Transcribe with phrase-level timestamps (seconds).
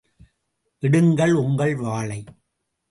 [0.83, 2.23] எடுங்கள் உங்கள் வாளை!